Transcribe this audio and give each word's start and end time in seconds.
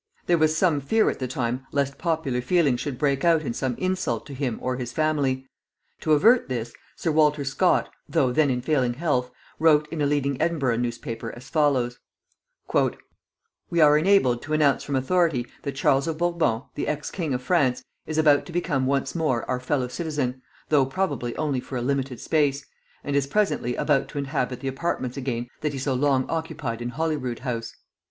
There 0.25 0.39
was 0.39 0.57
some 0.57 0.81
fear 0.81 1.11
at 1.11 1.19
the 1.19 1.27
time 1.27 1.67
lest 1.71 1.99
popular 1.99 2.41
feeling 2.41 2.75
should 2.75 2.97
break 2.97 3.23
out 3.23 3.43
in 3.43 3.53
some 3.53 3.75
insult 3.75 4.25
to 4.25 4.33
him 4.33 4.57
or 4.59 4.77
his 4.77 4.91
family. 4.91 5.47
To 5.99 6.13
avert 6.13 6.49
this, 6.49 6.73
Sir 6.95 7.11
Walter 7.11 7.45
Scott, 7.45 7.87
though 8.09 8.31
then 8.31 8.49
in 8.49 8.63
failing 8.63 8.95
health, 8.95 9.29
wrote 9.59 9.87
in 9.89 10.01
a 10.01 10.07
leading 10.07 10.41
Edinburgh 10.41 10.77
newspaper 10.77 11.31
as 11.35 11.51
follows: 11.51 11.99
"We 13.69 13.79
are 13.79 13.95
enabled 13.95 14.41
to 14.41 14.53
announce 14.53 14.83
from 14.83 14.95
authority 14.95 15.45
that 15.61 15.73
Charles 15.75 16.07
of 16.07 16.17
Bourbon, 16.17 16.63
the 16.73 16.87
ex 16.87 17.11
king 17.11 17.35
of 17.35 17.43
France, 17.43 17.83
is 18.07 18.17
about 18.17 18.47
to 18.47 18.51
become 18.51 18.87
once 18.87 19.13
more 19.13 19.47
our 19.47 19.59
fellow 19.59 19.87
citizen, 19.87 20.41
though 20.69 20.87
probably 20.87 21.35
only 21.35 21.59
for 21.59 21.77
a 21.77 21.81
limited 21.83 22.19
space, 22.19 22.65
and 23.03 23.15
is 23.15 23.27
presently 23.27 23.75
about 23.75 24.07
to 24.07 24.17
inhabit 24.17 24.61
the 24.61 24.67
apartments 24.67 25.15
again 25.15 25.47
that 25.59 25.73
he 25.73 25.77
so 25.77 25.93
long 25.93 26.25
occupied 26.27 26.81
in 26.81 26.89
Holyrood 26.89 27.37
House. 27.41 27.75